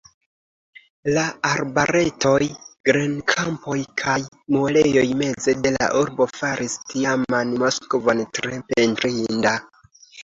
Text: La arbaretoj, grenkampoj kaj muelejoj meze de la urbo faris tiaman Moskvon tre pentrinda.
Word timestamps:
La 1.17 1.25
arbaretoj, 1.49 2.47
grenkampoj 2.89 3.77
kaj 4.03 4.15
muelejoj 4.55 5.05
meze 5.21 5.55
de 5.67 5.75
la 5.79 5.91
urbo 6.01 6.27
faris 6.41 6.79
tiaman 6.95 7.53
Moskvon 7.65 8.25
tre 8.39 8.59
pentrinda. 8.73 9.55